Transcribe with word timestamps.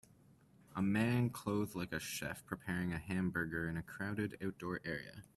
A 0.75 0.81
man 0.81 1.29
clothed 1.29 1.75
like 1.75 1.91
a 1.91 1.99
chef 1.99 2.43
preparing 2.47 2.91
a 2.91 2.97
hamburger 2.97 3.69
in 3.69 3.77
a 3.77 3.83
crowded 3.83 4.35
outdoor 4.43 4.81
area. 4.83 5.25